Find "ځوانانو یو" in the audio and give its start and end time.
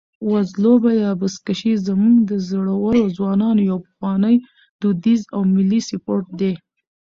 3.17-3.77